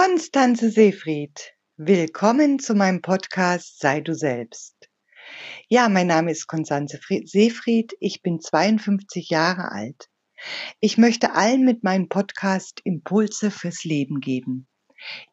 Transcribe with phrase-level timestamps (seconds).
[0.00, 4.76] Konstanze Seefried, willkommen zu meinem Podcast Sei du selbst.
[5.68, 10.08] Ja, mein Name ist Konstanze Seefried, ich bin 52 Jahre alt.
[10.78, 14.68] Ich möchte allen mit meinem Podcast Impulse fürs Leben geben.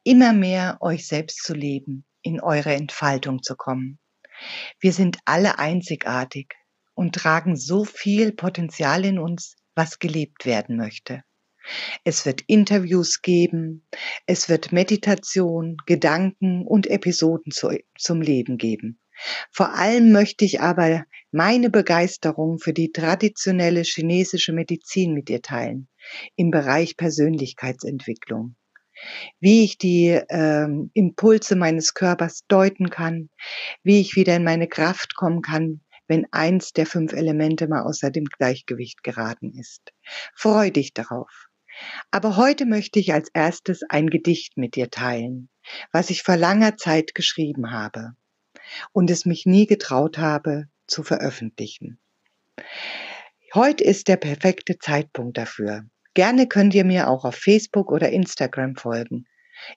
[0.04, 4.00] Immer mehr euch selbst zu leben, in eure Entfaltung zu kommen.
[4.80, 6.56] Wir sind alle einzigartig
[6.96, 11.22] und tragen so viel Potenzial in uns, was gelebt werden möchte.
[12.04, 13.86] Es wird Interviews geben,
[14.26, 19.00] es wird Meditation, Gedanken und Episoden zu, zum Leben geben.
[19.52, 25.88] Vor allem möchte ich aber meine Begeisterung für die traditionelle chinesische Medizin mit dir teilen,
[26.36, 28.56] im Bereich Persönlichkeitsentwicklung.
[29.40, 33.30] Wie ich die ähm, Impulse meines Körpers deuten kann,
[33.84, 38.12] wie ich wieder in meine Kraft kommen kann, wenn eins der fünf Elemente mal außer
[38.12, 39.92] dem Gleichgewicht geraten ist.
[40.34, 41.45] Freu dich darauf.
[42.12, 45.50] Aber heute möchte ich als erstes ein Gedicht mit dir teilen,
[45.92, 48.16] was ich vor langer Zeit geschrieben habe
[48.92, 52.00] und es mich nie getraut habe zu veröffentlichen.
[53.54, 55.86] Heute ist der perfekte Zeitpunkt dafür.
[56.14, 59.26] Gerne könnt ihr mir auch auf Facebook oder Instagram folgen.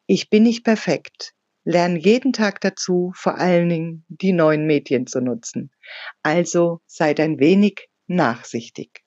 [0.06, 5.20] Ich bin nicht perfekt, lerne jeden Tag dazu, vor allen Dingen die neuen Medien zu
[5.20, 5.70] nutzen.
[6.22, 9.02] Also seid ein wenig nachsichtig.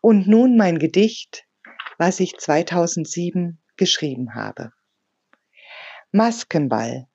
[0.00, 1.44] Und nun mein Gedicht
[2.00, 4.72] was ich 2007 geschrieben habe.
[6.12, 7.06] Maskenball.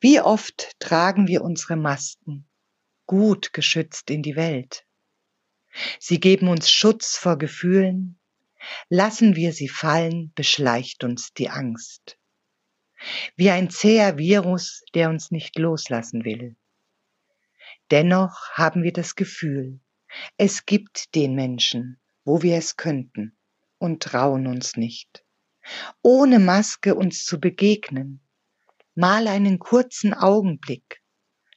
[0.00, 2.48] Wie oft tragen wir unsere Masken
[3.06, 4.84] gut geschützt in die Welt?
[6.00, 8.18] Sie geben uns Schutz vor Gefühlen.
[8.88, 12.18] Lassen wir sie fallen, beschleicht uns die Angst.
[13.36, 16.56] Wie ein zäher Virus, der uns nicht loslassen will.
[17.92, 19.78] Dennoch haben wir das Gefühl,
[20.38, 23.38] es gibt den Menschen, wo wir es könnten
[23.82, 25.24] und trauen uns nicht.
[26.02, 28.20] Ohne Maske uns zu begegnen,
[28.94, 31.02] mal einen kurzen Augenblick,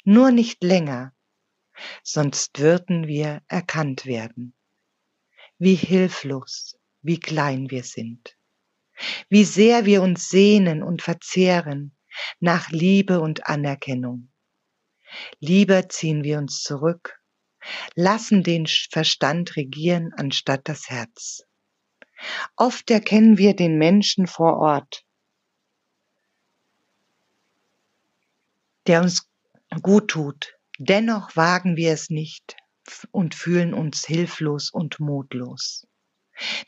[0.04, 1.14] nur nicht länger,
[2.02, 4.56] sonst würden wir erkannt werden.
[5.59, 8.35] Wie hilflos, wie klein wir sind,
[9.30, 11.96] wie sehr wir uns sehnen und verzehren
[12.40, 14.31] nach Liebe und Anerkennung.
[15.40, 17.22] Lieber ziehen wir uns zurück,
[17.94, 21.46] lassen den Verstand regieren anstatt das Herz.
[22.56, 25.06] Oft erkennen wir den Menschen vor Ort,
[28.88, 29.30] der uns
[29.81, 30.58] gut tut.
[30.78, 32.58] Dennoch wagen wir es nicht
[33.12, 35.88] und fühlen uns hilflos und mutlos.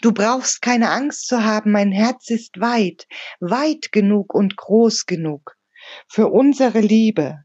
[0.02, 3.08] Du brauchst keine Angst zu haben, mein Herz ist weit,
[3.40, 5.58] weit genug und groß genug
[6.08, 7.44] für unsere Liebe.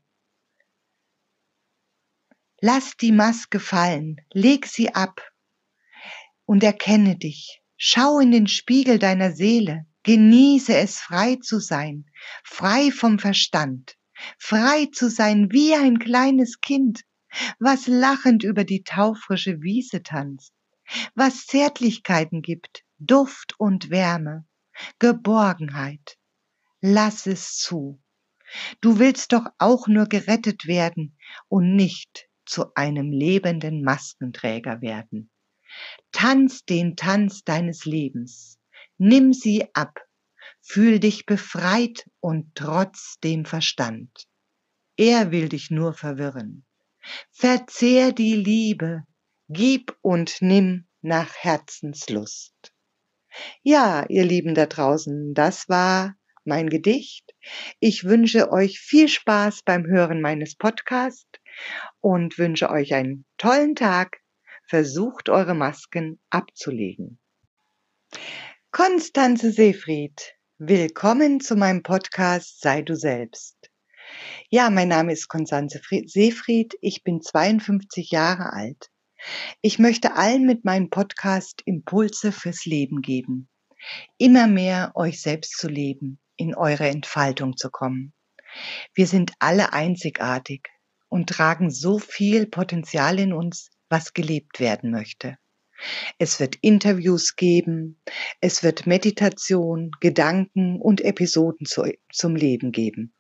[2.61, 5.21] Lass die Maske fallen, leg sie ab
[6.45, 7.62] und erkenne dich.
[7.85, 12.07] Schau in den Spiegel deiner Seele, genieße es frei zu sein,
[12.45, 13.99] frei vom Verstand,
[14.39, 17.03] frei zu sein wie ein kleines Kind,
[17.59, 20.53] was lachend über die taufrische Wiese tanzt,
[21.17, 24.47] was Zärtlichkeiten gibt, Duft und Wärme,
[25.01, 26.19] Geborgenheit.
[26.81, 28.01] Lass es zu.
[28.81, 35.32] Du willst doch auch nur gerettet werden und nicht zu einem lebenden Maskenträger werden.
[36.13, 38.59] Tanz den Tanz deines Lebens.
[38.99, 40.01] Nimm sie ab.
[40.61, 44.29] Fühl dich befreit und trotz dem Verstand.
[44.97, 46.65] Er will dich nur verwirren.
[47.31, 49.05] Verzehr die Liebe,
[49.49, 52.55] gib und nimm nach Herzenslust.
[53.63, 57.35] Ja, ihr Lieben da draußen, das war mein Gedicht.
[57.81, 61.41] Ich wünsche euch viel Spaß beim Hören meines Podcasts
[62.01, 64.22] und wünsche euch einen tollen Tag
[64.67, 67.19] versucht eure Masken abzulegen.
[68.71, 73.71] Konstanze Seefried, willkommen zu meinem Podcast Sei du selbst.
[74.51, 78.91] Ja, mein Name ist Konstanze Seefried, ich bin 52 Jahre alt.
[79.61, 83.49] Ich möchte allen mit meinem Podcast Impulse fürs Leben geben.
[84.19, 88.13] Immer mehr euch selbst zu leben, in eure Entfaltung zu kommen.
[88.95, 90.69] Wir sind alle einzigartig
[91.09, 95.37] und tragen so viel Potenzial in uns, was gelebt werden möchte.
[96.19, 98.01] Es wird Interviews geben,
[98.41, 103.15] es wird Meditation, Gedanken und Episoden zu, zum Leben geben.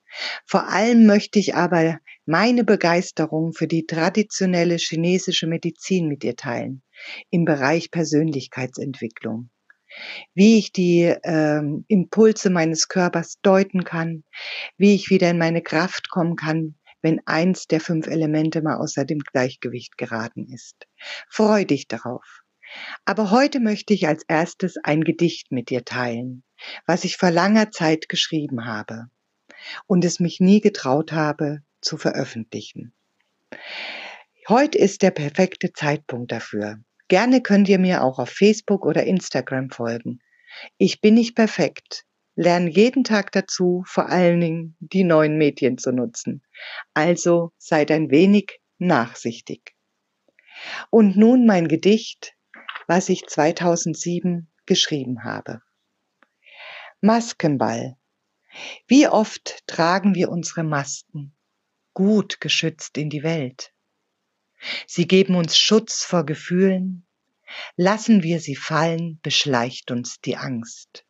[0.46, 6.82] Vor allem möchte ich aber meine Begeisterung für die traditionelle chinesische Medizin mit dir teilen,
[7.30, 9.50] im Bereich Persönlichkeitsentwicklung.
[10.34, 14.24] Wie ich die ähm, Impulse meines Körpers deuten kann,
[14.78, 19.04] wie ich wieder in meine Kraft kommen kann, wenn eins der fünf Elemente mal außer
[19.04, 20.86] dem Gleichgewicht geraten ist.
[21.28, 22.42] Freu dich darauf.
[23.04, 26.42] Aber heute möchte ich als erstes ein Gedicht mit dir teilen,
[26.86, 29.08] was ich vor langer Zeit geschrieben habe
[29.86, 32.94] und es mich nie getraut habe zu veröffentlichen.
[34.48, 36.78] Heute ist der perfekte Zeitpunkt dafür.
[37.08, 40.20] Gerne könnt ihr mir auch auf Facebook oder Instagram folgen.
[40.78, 42.04] Ich bin nicht perfekt,
[42.34, 46.42] lerne jeden Tag dazu, vor allen Dingen die neuen Medien zu nutzen.
[46.94, 49.74] Also seid ein wenig nachsichtig.
[50.90, 52.34] Und nun mein Gedicht,
[52.86, 55.62] was ich 2007 geschrieben habe.
[57.00, 57.96] Maskenball.
[58.86, 61.34] Wie oft tragen wir unsere Masken
[61.94, 63.72] gut geschützt in die Welt.
[64.86, 67.06] Sie geben uns Schutz vor Gefühlen.
[67.76, 71.04] Lassen wir sie fallen, beschleicht uns die Angst.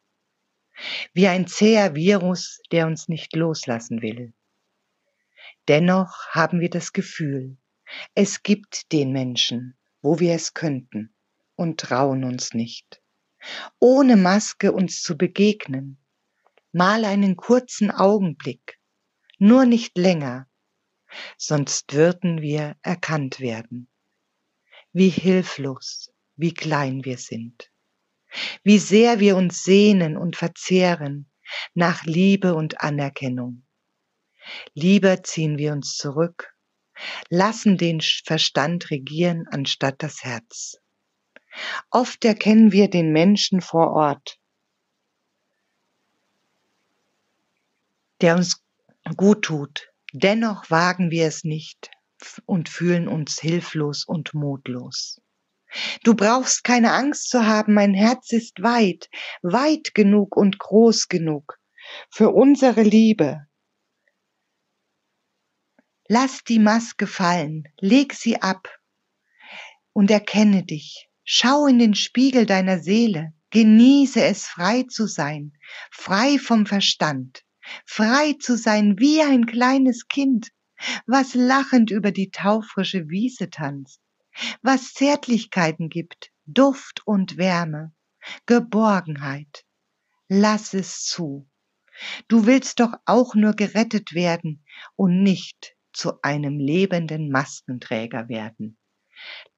[1.13, 4.33] Wie ein zäher Virus, der uns nicht loslassen will.
[5.69, 7.57] Dennoch haben wir das Gefühl,
[8.15, 11.15] es gibt den Menschen, wo wir es könnten
[11.55, 13.01] und trauen uns nicht.
[13.79, 15.99] Ohne Maske uns zu begegnen,
[16.73, 18.79] mal einen kurzen Augenblick,
[19.39, 20.49] nur nicht länger,
[21.37, 23.89] sonst würden wir erkannt werden.
[24.93, 27.71] Wie hilflos, wie klein wir sind.
[28.63, 31.31] Wie sehr wir uns sehnen und verzehren
[31.75, 33.65] nach Liebe und Anerkennung.
[34.75, 36.55] Lieber ziehen wir uns zurück,
[37.29, 40.79] lassen den Verstand regieren anstatt das Herz.
[41.91, 44.39] Oft erkennen wir den Menschen vor Ort,
[48.21, 48.63] der uns
[49.17, 51.91] gut tut, Dennoch wagen wir es nicht
[52.45, 55.22] und fühlen uns hilflos und mutlos.
[56.03, 59.09] Du brauchst keine Angst zu haben, mein Herz ist weit,
[59.43, 61.59] weit genug und groß genug
[62.11, 63.47] für unsere Liebe.
[66.09, 68.69] Lass die Maske fallen, leg sie ab
[69.93, 71.09] und erkenne dich.
[71.25, 75.53] Schau in den Spiegel deiner Seele, genieße es frei zu sein,
[75.91, 77.45] frei vom Verstand
[77.85, 80.51] frei zu sein wie ein kleines Kind,
[81.07, 84.01] was lachend über die taufrische Wiese tanzt,
[84.63, 87.93] was Zärtlichkeiten gibt, Duft und Wärme,
[88.47, 89.65] Geborgenheit.
[90.29, 91.49] Lass es zu.
[92.29, 94.65] Du willst doch auch nur gerettet werden
[94.97, 98.79] und nicht zu einem lebenden Maskenträger werden.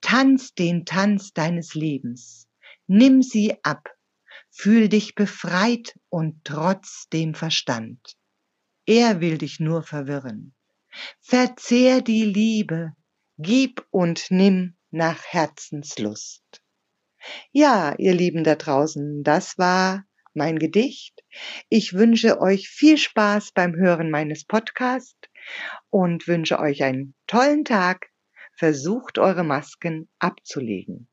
[0.01, 2.49] Tanz den Tanz deines Lebens.
[2.87, 3.95] Nimm sie ab
[4.57, 8.17] Fühl dich befreit und trotzdem Verstand.
[8.87, 10.55] Er will dich nur verwirren.
[11.21, 12.93] Verzehr die Liebe,
[13.39, 16.63] gib und nimm nach Herzenslust.
[17.53, 20.05] Ja, ihr Lieben da draußen, das war
[20.35, 21.25] mein Gedicht.
[21.69, 25.29] Ich wünsche euch viel Spaß beim Hören meines Podcasts
[25.91, 28.11] und wünsche euch einen tollen Tag.
[28.57, 31.09] Versucht eure Masken abzulegen.